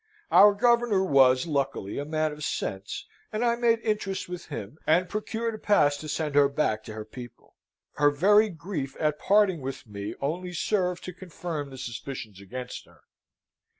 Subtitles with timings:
[0.31, 5.07] Our Governor was, luckily, a man of sense, and I made interest with him, and
[5.07, 7.55] procured a pass to send her back to her people.
[7.93, 13.01] Her very grief at parting with me only served to confirm the suspicions against her.